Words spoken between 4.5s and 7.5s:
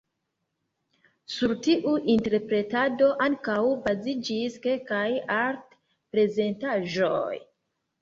kelkaj art-prezentaĵoj.